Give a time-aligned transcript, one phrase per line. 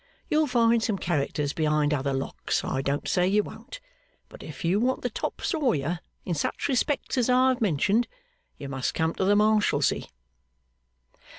[0.31, 3.79] You'll find some characters behind other locks, I don't say you won't;
[4.29, 8.07] but if you want the top sawyer in such respects as I've mentioned,
[8.57, 10.07] you must come to the Marshalsea.